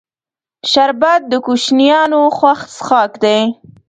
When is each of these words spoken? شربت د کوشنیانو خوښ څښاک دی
شربت 0.71 1.21
د 1.31 1.33
کوشنیانو 1.45 2.21
خوښ 2.37 2.59
څښاک 2.75 3.11
دی 3.23 3.39